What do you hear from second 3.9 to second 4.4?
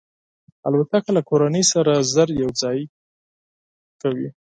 کوي.